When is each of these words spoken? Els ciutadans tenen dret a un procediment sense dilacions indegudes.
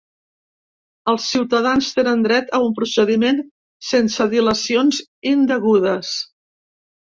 Els 1.11 1.27
ciutadans 1.33 1.89
tenen 1.99 2.23
dret 2.29 2.49
a 2.59 2.63
un 2.69 2.73
procediment 2.81 3.43
sense 3.93 4.29
dilacions 4.35 5.05
indegudes. 5.37 6.19